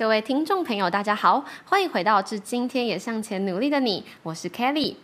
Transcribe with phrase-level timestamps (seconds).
[0.00, 4.94] 各位听众朋友，大家好，欢迎回到《至今天也向前努力的你》，我是 Kelly。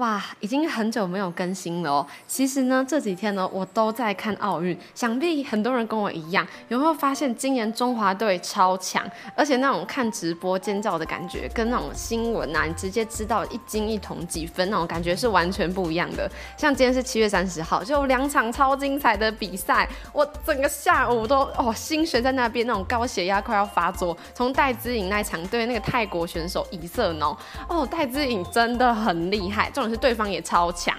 [0.00, 2.06] 哇，已经很久没有更新了哦。
[2.26, 4.76] 其实呢，这几天呢，我都在看奥运。
[4.94, 9.06] 想必很多人跟我一样，有没有发现今年中华队超强？
[9.36, 16.26] 而且那种看直播尖叫的感觉，跟那种新闻啊，你直接知道一金一铜几分那种感觉是完全不一样的。
[16.56, 24.16] 像今天是七月三十号，就两场超精彩的比赛，我整个下午都哦心悬在那边，那种高血压快要发作。
[24.32, 27.36] 从戴资颖那场对那个泰国选手以色农，
[27.68, 29.70] 哦，戴资颖真的很厉害。
[29.74, 30.96] 这种是对方也超强，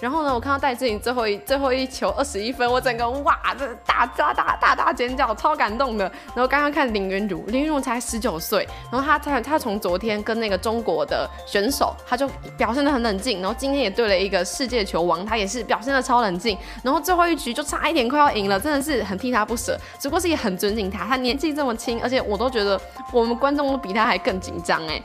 [0.00, 6.04] 然后呢，我看到戴资颖最后一最后一球二十一分，我整个哇，这大大大大大尖叫，超感动的。
[6.34, 22.80] 然后刚刚看林云儒，林云儒才十九岁，然后他他他从昨天跟那个中国的选手，他就表现的很冷静，然后今天也对了一个世界球王，他也是表现的超冷静，然后最后一局就差一点快要赢了，真的是很替他不舍，只不过是也很尊敬他，他年纪这么轻，而且我都觉得
[23.12, 25.00] 我们观众都比他还更紧张哎。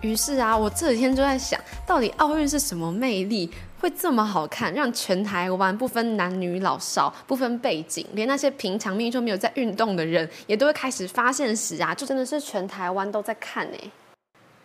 [0.00, 13.90] 于是啊，我这几天就在想，到底奥运是什么魅力，会这么好看，让全台湾不分男女老少，不分背景，连那些平常命就没有在运动的人，也都会开始发现时啊，就真的是全台湾都在看哎。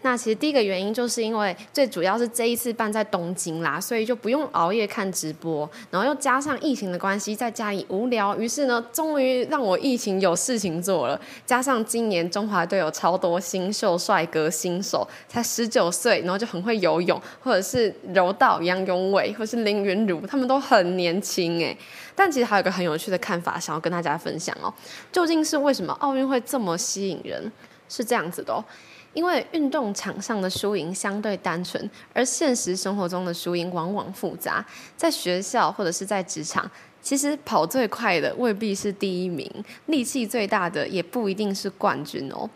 [0.03, 11.19] 那其实第一个原因就是因为最主要是这一次办在东京啦，所以就不用熬夜看直播，然后又加上疫情的关系，在家里无聊，于是呢，终于让我疫情有事情做了。
[11.45, 21.75] 加上今年中华队有超多新秀帅哥新手，才十九岁，然后就很会游泳，或者是柔道杨永伟，或是林云如，他们都很年轻哎。
[22.13, 24.71] 但其实还有个很有趣的看法，想要跟大家分享哦，
[25.11, 27.51] 究竟是为什么奥运会这么吸引人？
[27.89, 28.63] 是这样子的哦。
[29.13, 34.65] 因为运动场上的输赢相对单纯，而现实生活中的输赢往往复杂。
[34.97, 36.69] 在学校或者是在职场，
[37.01, 39.47] 其实跑最快的未必是第一名，
[39.85, 42.49] 力气最大的也不一定是冠军哦。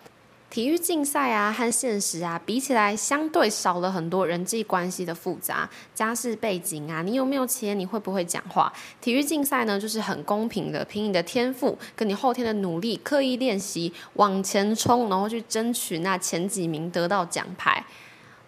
[0.49, 7.01] 体育竞赛啊，和现实啊比起来，相对少了很多人际关系的复杂、家世背景啊。
[7.01, 7.77] 你有没有钱？
[7.77, 8.71] 你会不会讲话？
[9.01, 17.85] 体育竞赛呢，就是很公平的，凭你的天赋跟你后天的努力，刻意练习往前冲，然后去争取那前几名得到奖牌。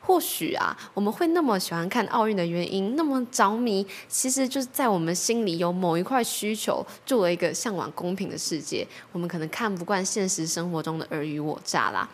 [0.10, 8.88] 或许啊，我们会那么喜欢看奥运的原因，那么着迷，其实就是在我们心里有某一块需求，住了一个向往公平的世界。
[9.12, 12.10] 我们可能看不惯现实生活中的尔虞我诈啦。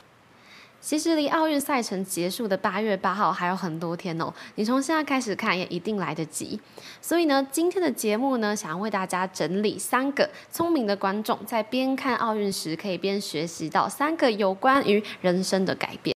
[0.81, 6.59] 其实离奥运赛程结束的八月八号还有很多天哦，你从现在开始看也一定来得及。
[7.01, 16.13] 所以呢，今天的节目呢，想要为大家整理三个聪明的观众在边看奥运时可以边学习到三个有关于人生的改变。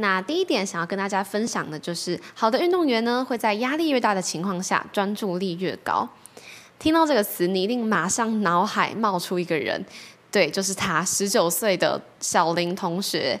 [0.00, 6.08] 那第一点想要跟大家分享的就是，好的运动员呢会在压力越大的情况下专注力越高。
[6.78, 9.84] 听到这个词，你一定马上脑海冒出一个人，
[10.30, 13.38] 对，就是他，十九岁的小林同学。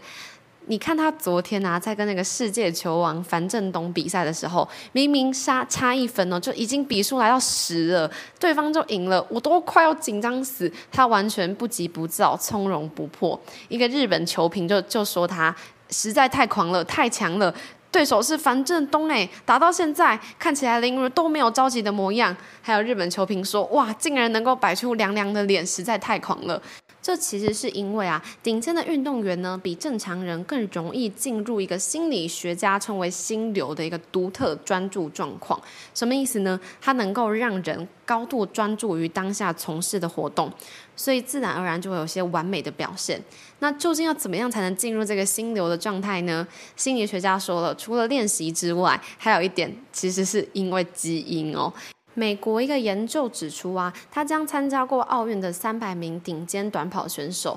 [0.70, 10.70] 你看他昨天啊，在跟那个世界球王樊振东比赛的时候，明明差差一分哦，就已经比数来到十了，对方就赢了，我都快要紧张死。
[10.92, 13.40] 他完全不急不躁，从容不迫。
[13.68, 15.54] 一个日本球评就就说他
[15.90, 17.54] 实在太狂了，太强了。
[17.90, 22.36] 对手是樊振东哎，打到现在看起来林如都没有着急的模样。
[22.60, 26.60] 还有日本球评说，哇，竟然能够摆出凉凉的脸，实在太狂了。
[27.08, 35.58] 这其实是因为啊，顶尖的运动员呢，比正常人更容易进入一个心理学家称为心流的一个独特专注状况。
[35.94, 36.60] 什么意思呢？
[36.82, 40.52] 它能够让人高度专注于当下从事的活动，
[40.96, 43.18] 所以自然而然就会有些完美的表现。
[43.60, 46.46] 那究竟要怎么样才能进入这个心流的状态呢？
[46.76, 51.72] 心理学家说了，除了练习之外，还有一点，其实是因为基因哦。
[52.18, 57.56] 美国一个研究指出啊，他将参加过奥运的三百名顶尖短跑选手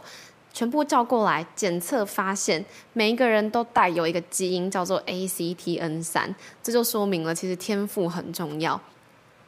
[0.53, 2.63] 全部叫过来检测，发现
[2.93, 8.79] 每一个人都带有一个基因叫做 ACTN 三，这就说明了其实天赋很重要。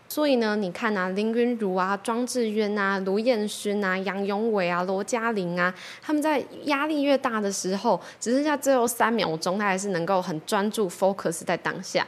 [0.10, 5.72] 所以呢，你看啊，林云儒啊、庄智渊啊、卢彦勋啊、杨永伟啊、罗嘉玲啊，
[6.02, 12.08] 他们在压力越大的时候，只剩下最后三秒钟，他还是能够很专注 focus 在当下。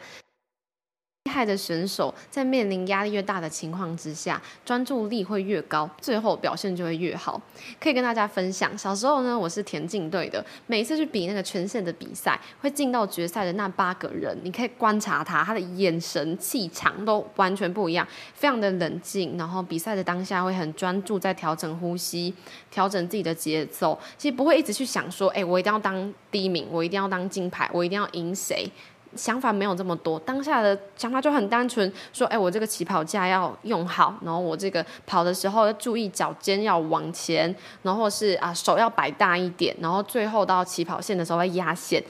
[1.35, 7.41] 厉害的选手在面临压力越大的情况之下，专注力会越高，最后表现就会越好。
[7.77, 22.33] 可以跟大家分享，小时候呢，我是田径队的，每一次去比那个全县的比赛，会进到决赛的那八个人，你可以观察他，他的眼神、气场都完全不一样，非常的冷静，然后比赛的当下会很专注在调整呼吸、
[22.71, 28.71] 调整自己的节奏，其实不会一直去想说，哎，我一定要当第一名，我一定要当金牌，我一定要赢谁。
[29.15, 42.03] 想法没有这么多，当下的想法就很单纯，说，哎，我这个起跑架要用好，然后我这个跑的时候要注意脚尖要往前，然后是啊手要摆大一点，然后最后到起跑线的时候要压线，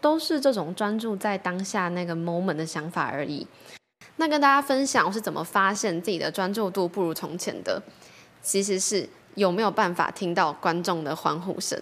[0.00, 3.46] 都是这种专注在当下那个 moment 的想法而已。
[4.16, 7.82] 那跟大家分享我是怎么发现自己的专注度不如从前的，
[8.42, 11.78] 其实是有没有办法听到观众的欢呼声。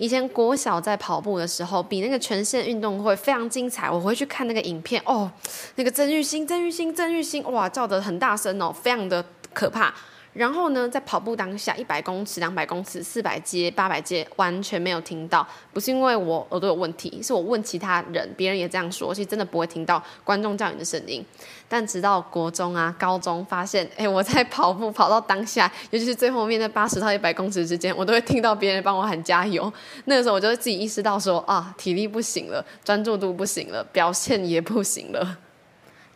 [0.00, 3.90] 以前国小在跑步的时候，比那个全县运动会非常精彩。
[3.90, 5.30] 我回去看那个影片，哦，
[5.74, 9.92] 那个曾玉兴、曾玉兴、曾玉兴，哇，叫得很大声哦，非常的可怕。
[10.32, 15.44] 然后呢，在跑步当下，一百公尺、两百公尺、四百阶、八百阶，完全没有听到。
[15.72, 21.24] 不是因为我耳朵有问题，是我问其他人，别人也这样说，其实真的不会听到观众叫你的声音。
[21.68, 29.72] 但直到国中啊、高中，发现，哎，我在跑步 跑到当下，尤其是最后面那八十到一百公尺之间，我都会听到别人帮我喊加油。
[30.04, 35.38] 那个时候，我就会自己意识到说，啊，体力不行了，专注度不行了，表现也不行了。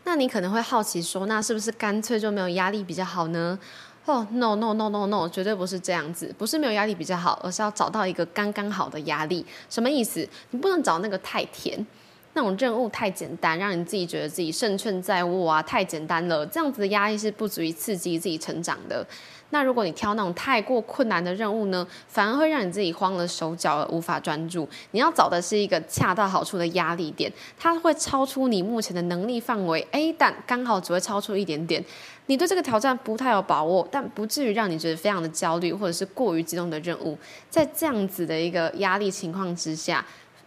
[0.05, 3.58] 那你可能会好奇说，那是不是干脆就没有压力比较好呢？
[4.06, 9.45] 哦，no no no no no，绝对不是这样子，不是没有压力比较好，而是要找到一个刚刚好的压力。
[9.71, 10.29] 什么意思？
[10.51, 11.87] 你不能找那个太甜，
[12.35, 19.06] 那种任务太简单，让你自己觉得自己胜券在握啊，太简单了，这样子的压力是不足以刺激自己成长的。
[19.51, 24.69] 那如果你挑那种太过困难的任务呢，反而会让你自己慌了手脚而无法专注。
[24.91, 31.85] 你要找的是一个恰到好处的压力点，它会超出你目前的能力范围，哎，但刚好只会超出一点点。
[32.26, 37.19] 你对这个挑战不太有把握，但不至于让你觉得非常的焦虑或者是过于激动的任务，
[37.50, 40.05] 在这样子的一个压力情况之下，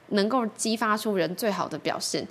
[0.10, 2.28] 能够激发出人最好的表现。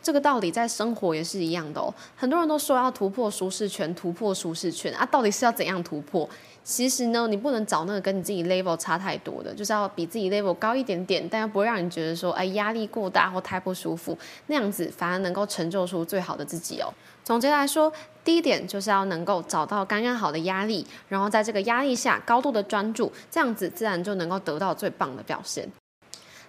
[0.00, 1.92] 这个道理在生活也是一样的哦。
[2.16, 6.28] 很多人都说要突破舒适圈，突破舒适圈啊，到底是要怎样突破？
[6.68, 14.16] 其实呢，你不能找那个跟你自己 level 差太多的，就是要比自己 level 高一点点，但又不会让你觉得说，哎，压力过大或太不舒服，
[14.48, 16.92] 那样子反而能够成就出最好的自己哦。
[17.24, 17.90] 总结来说，
[18.22, 25.66] 第一点就是要能够找到刚刚好的压力，然后在这个压力下高度的专注，这样子自然就能够得到最棒的表现。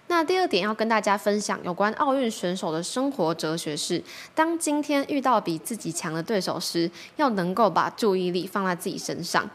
[0.08, 4.02] 那第二点要跟大家分享有关奥运选手的生活哲学是：
[4.34, 9.48] 当今天遇到比自己强的对手时，要能够把注意力放在自己身上。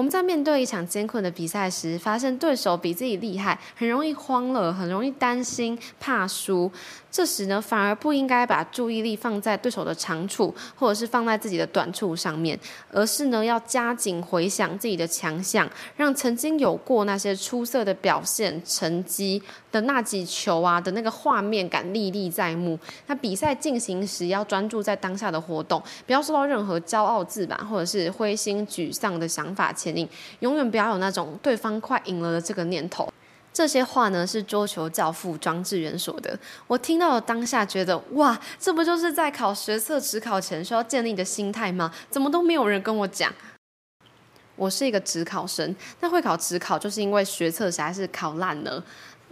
[0.00, 6.72] 我们在面对一场艰困的比赛时，发现对手比自己厉害，很容易慌了，很容易担心、怕输。
[7.10, 12.58] 这时呢，反而不应该把注意力放在对手的长处，或者是放在自己的短处上面，
[12.92, 19.42] 而是呢，要加紧回想自己的强项，让曾经有过那些出色的表现、成绩
[19.72, 22.78] 的那几球啊的那个画面感历历在目。
[23.06, 30.08] 那比赛进行时，要专注在当下的活动，不要受到任何骄傲自满或者是灰心沮丧的想法牵引，
[30.38, 33.12] 永远不要有那种对方快赢了的这个念头。
[33.52, 36.38] 这些话呢是桌球教父庄智渊说的。
[36.66, 41.92] 我听到了当下，觉得哇，这不就是在考学测、职考前需要建立的心态吗？
[42.08, 43.32] 怎么都没有人跟我讲？
[44.56, 48.82] 我是一个职考生，那会考职考就是因为学测实在是考烂了。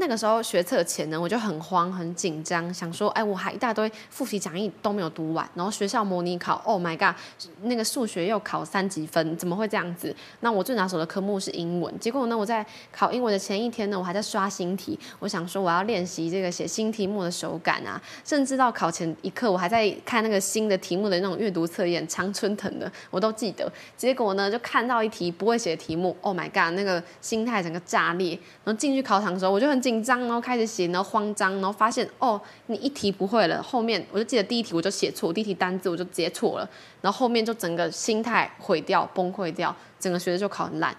[0.01, 7.17] 那个时候学测前呢，我就很慌很紧张，想说，哎，我还一大堆复习讲义都没有读完，然后学校模拟考，Oh my god，
[7.63, 10.15] 那个数学又考三级分，怎么会这样子？
[10.39, 23.69] 那我最拿手的科目是英文，结果呢，我在考英文的前一天呢，我还在刷新题，我想说我要练习这个写新题目的手感啊，甚至到考前一刻，我还在看那个新的题目的那种阅读测验，常春藤的我都记得。
[23.97, 29.83] 结果呢，就看到一题不会写的题目，Oh my god，那个心态整个炸裂，然后进去考场的时候，我就很。
[29.89, 36.69] 紧张，然后开始写，然后慌张，然后发现哦，你一题不会了，后面我就记得第一题我就写错，第一题单字我就直接错了，
[37.01, 40.95] 然后后面就整个心态毁掉，崩溃掉，整个学的就考很烂。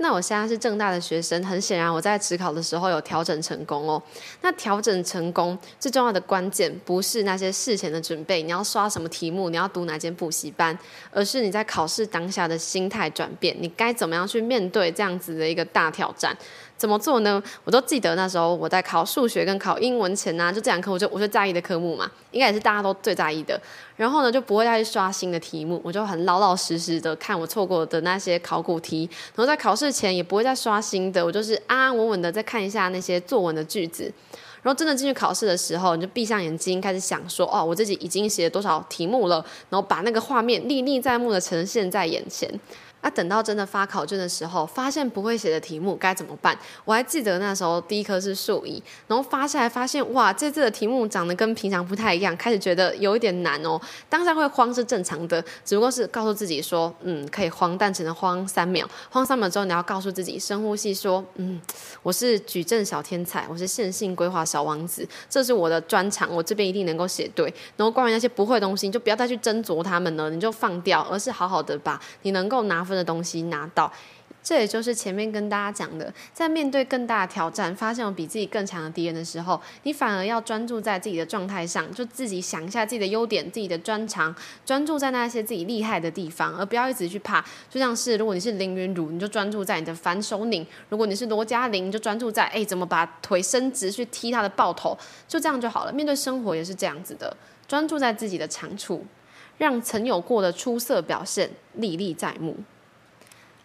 [0.00, 4.00] 那我现在是正大的学生，很显然我在职考的时候有调整成功哦。
[4.42, 10.78] 那调整成功最重要的关键不是那些事前的准备，你要刷什么题目，你要读哪间补习班，
[11.10, 16.36] 而是你在考试当下的心态转变，你该怎么样去面对这样子的一个大挑战。
[16.78, 17.42] 怎么做呢？
[17.64, 23.60] 我都记得那时候我在考数学跟考英文前呢，就这两科我就我最在意的科目嘛，应该也是大家都最在意的。
[23.96, 29.10] 然后呢，就不会再去刷新的题目，我就很老老实实的看我错过的那些考古题。
[29.34, 34.12] 然后在考试前也不会再刷新的，我就是安安稳稳的再看一下那些作文的句子。
[34.62, 42.48] 然后真的进去考试的时候，你就闭上眼睛开始想说，哦，我自己已经写了多少题目了，然后把那个画面历历在目的呈现在眼前。
[43.00, 46.58] 那等到真的发考卷的时候，发现不会写的题目该怎么办？
[46.84, 53.80] 我还记得那时候第一科是数一，然后发下来发现哇，这次的题目长得跟平常不太一样，开始觉得有一点难哦。
[54.08, 58.88] 当下会慌是正常的，只不过是告诉自己说，嗯，可以慌，但只能慌三秒。
[59.10, 61.60] 慌三秒之后，你要告诉自己深呼吸，说，嗯，
[62.02, 67.52] 我是矩阵小天才，我是线性规划小王子，这是我的专长，我这边一定能够写对。
[67.76, 73.92] 然后关于那些不会的东西，你就不要再去斟酌他们了，你就放掉，而是好好的把你能够拿分的东西拿到。
[74.40, 87.44] 这也就是前面跟大家讲的，在面对更大的挑战，发现有比自己更强的敌人的时候，你反而要专注在自己的状态上，就自己想一下自己的优点、自己的专长，专注在那些自己厉害的地方，而不要一直去怕。
[87.68, 95.92] 就像是如果你是林云儒，你就专注在你的反手拧；如果你是罗嘉玲，就专注在哎怎么把腿伸直去踢他的爆头，就这样就好了。
[95.92, 99.04] 面对生活也是这样子的，专注在自己的长处，
[99.58, 102.56] 让曾有过的出色表现历历在目。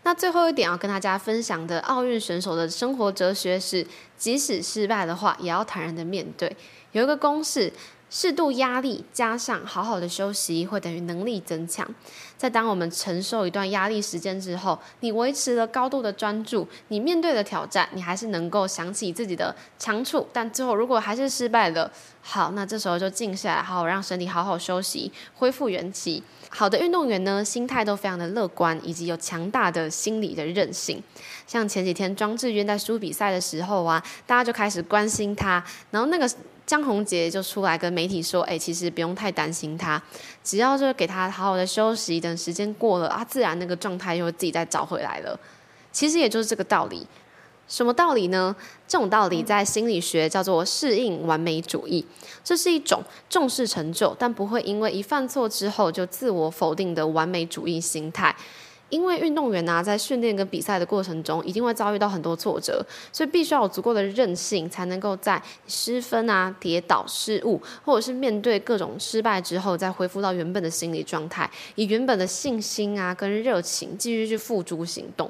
[0.04, 3.86] 那最后一点要跟大家分享的奥运选手的生活哲学是：
[4.18, 6.56] 即使失败的话，也要坦然的面对。
[6.92, 7.72] 有一个公式。
[8.16, 11.84] 适度压力加上好好的休息，会等于能力增强。
[12.38, 20.28] 在当我们承受一段压力时间之后，你维持了高度的专注，你面对的挑战，你还是能够想起自己的长处。
[20.32, 21.92] 但最后如果还是失败了，
[22.22, 26.22] 好，那这时候就静下来，好好让身体好好休息，恢复元气。
[26.50, 31.02] 好的运动员呢，心态都非常的乐观，以及有强大的心理的韧性。
[31.48, 36.30] 像前几天庄智渊在输比赛的时候啊，大家就开始关心他，然后那个。
[36.66, 40.02] 江宏杰就出来跟媒体说：“哎，其实不用太担心他，
[40.44, 45.38] 只要就是给他好好的休息，等时间过了啊，自然那个状态就会自己再找回来了。
[45.92, 47.06] 其实也就是这个道理。
[47.68, 48.56] 什么道理呢？
[48.88, 52.06] 这种道理在心理学叫做适应完美主义，
[52.44, 58.36] 这是一种重视成就，但不会因为一犯错之后就自我否定的完美主义心态。”
[58.94, 75.28] 因为运动员呢，在训练跟比赛的过程中，一定会遭遇到很多挫折，所以必须要有足够的韧性，才能够在失分啊、跌倒、失误，或者是面对各种失败之后，再恢复到原本的心理状态，以原本的信心啊跟热情，继续去付诸行动。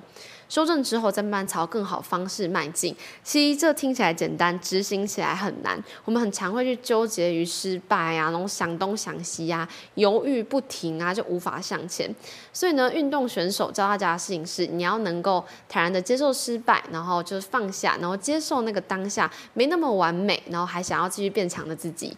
[0.54, 2.96] 修正之后，再慢慢朝更好方式迈进。
[3.24, 5.84] 其实这听起来简单，执行起来很难。
[6.06, 12.08] 我们很常会去纠结于失败啊，然后想东想西啊，犹豫不停啊，就无法向前。
[12.54, 22.16] 所以呢，运动选手教大家的事情是：你要能够坦然的接受失败，然后就是放下，然后接受那个当下没那么完美，然后还想要继续变强的自己。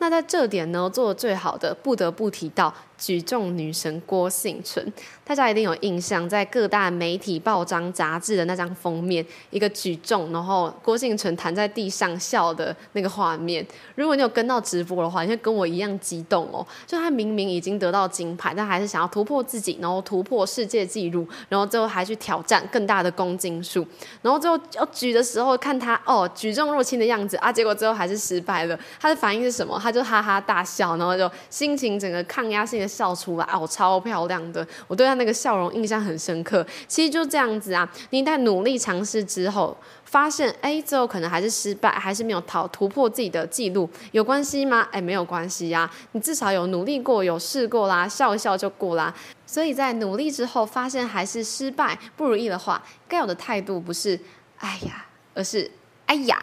[0.00, 2.74] 那在这点呢，做的最好的，不得不提到。
[2.98, 4.92] 举重女神郭幸存，
[5.24, 13.64] 大家一定有印象，在各大媒体报章杂志的那张封面，一个举重，然后郭幸存躺在地上笑的那个画面。
[13.94, 16.66] 如果你有跟到直播的话，你会跟我一样激动哦。
[16.86, 23.86] 就他明明已经得到金牌，但还是想要突破自己，然后突破世界纪录，然后最后还去挑战更大的公斤数。
[24.22, 28.76] 然后最后要举的时候，看他哦举重若轻的样子啊，结果最后还是失败了。
[28.98, 29.78] 他的反应是什么？
[29.80, 32.87] 他就哈哈大笑，然后就心情整个抗压性的。
[32.88, 34.66] 笑出来哦，超漂亮的！
[34.86, 36.66] 我对他那个笑容印象很深刻。
[36.86, 44.88] 其实就这样子啊，你在努力尝试之后，发现哎，最后可能还是失败，还是没有逃突破自己的记录，有关系吗？
[44.90, 49.14] 哎，没有关系呀，你至少有努力过，有试过啦，笑一笑就过啦。
[49.46, 54.18] 所以在努力之后，发现还是失败不如意的话，该有的态度不是
[54.58, 55.70] 哎呀，而是
[56.06, 56.42] 哎呀。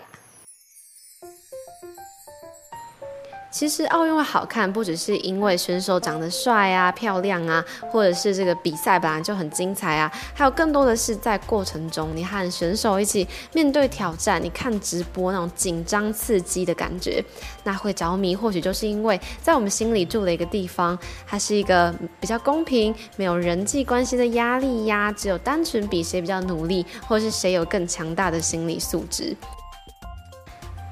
[3.56, 17.24] 其实奥运会好看，不只是因为选手长得帅啊、漂亮啊，或者是这个比赛本来就很精彩啊，还有更多的是在过程中，你和选手一起面对挑战，你看直播那种紧张刺激的感觉，
[17.64, 18.36] 那会着迷。
[18.36, 29.34] 或许就是因为在我们心里住了一个地方，它是一个比较公平、没有人际关系的压力呀，只有单纯比谁比较努力，或是谁有更强大的心理素质。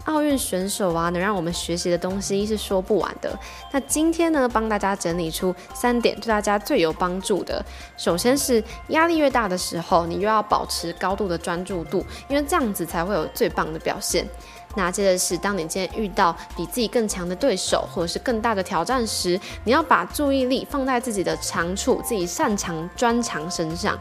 [0.06, 3.38] 奥运选手啊，能让我们学习的东西是说不完的。
[3.72, 7.64] 那今天呢，帮大家整理出三点对大家最有帮助的。
[7.96, 14.28] 首先是压力越大的时候，你又要保持高度的专注度，因为这样子才会有最棒的表现。
[14.76, 23.96] 那接着是，当你今天遇到比自己更强的对手，或者是更大的挑战时，你要把注意力放在自己的长处、自己擅长专长身上。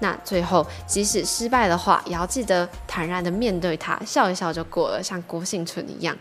[0.00, 6.16] 那最后，即使失败的话，也要记得坦然的面对它，笑一笑就过了，像郭幸存一样。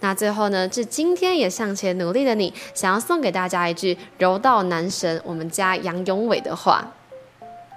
[0.00, 6.86] 那最后呢，是今天也向前努力的你，想要送给大家一句柔道男神我们家杨永伟的话。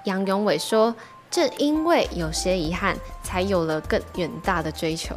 [0.04, 0.94] 杨永伟说
[1.32, 5.16] ：“正因为有些遗憾，才有了更远大的追求。”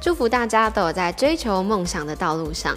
[0.00, 2.74] 祝福大家都有在追求梦想的道路上。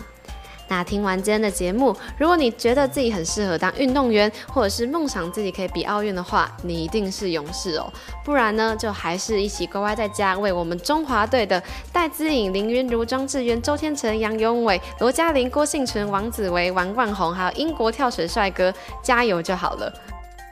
[0.74, 7.94] 那听完今天的节目，如果你觉得自己很适合当运动员，或者是梦想自己可以比奥运的话，你一定是勇士哦。
[8.26, 11.62] 不然呢，就还是一起乖乖在家为我们中华队的
[11.92, 19.94] 戴资颖、林昀儒、庄智渊、周天成、杨永伟、罗嘉玲、郭幸存、王子维、王冠宏，还有英国跳水帅哥加油就好了。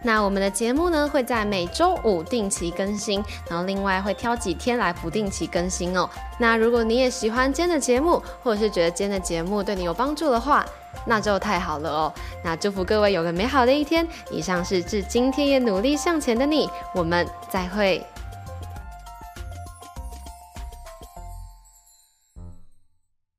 [0.03, 6.09] 那我们的节目呢，会在每周五定期更新，然后另外会挑几天来不定期更新哦。
[6.39, 10.65] 那如果你也喜欢今天的节目，或者是觉得今天的节目对你有帮助的话，
[11.05, 12.13] 那就太好了哦。
[12.43, 14.07] 那祝福各位有个美好的一天。
[14.31, 18.05] 以上是致今天也努力向前的你，我们再会。